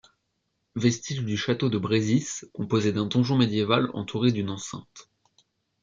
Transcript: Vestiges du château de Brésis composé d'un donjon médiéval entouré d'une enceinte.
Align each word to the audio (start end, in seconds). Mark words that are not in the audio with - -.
Vestiges 0.75 1.23
du 1.23 1.37
château 1.37 1.69
de 1.69 1.77
Brésis 1.77 2.47
composé 2.55 2.91
d'un 2.91 3.05
donjon 3.05 3.37
médiéval 3.37 3.91
entouré 3.93 4.31
d'une 4.31 4.49
enceinte. 4.49 5.11